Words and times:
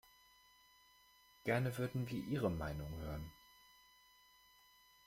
Gerne 1.43 1.77
würden 1.77 2.09
wir 2.09 2.23
Ihre 2.23 2.49
Meinung 2.49 2.91
hören. 3.01 3.31